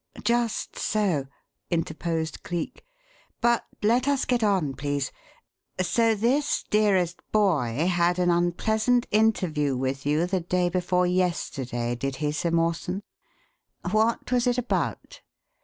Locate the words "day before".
10.39-11.05